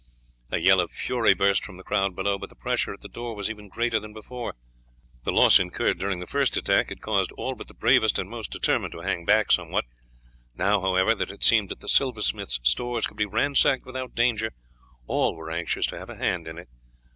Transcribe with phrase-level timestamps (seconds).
[0.49, 3.35] A yell of fury burst from the crowd below, but the pressure at the door
[3.35, 4.55] was even greater than before.
[5.25, 8.49] The loss incurred during the first attack had caused all but the bravest and most
[8.49, 9.85] determined to hang back somewhat;
[10.55, 14.53] now, however, that it seemed that the silversmith's stores could be ransacked without danger,
[15.05, 16.67] all were anxious to have a hand in it.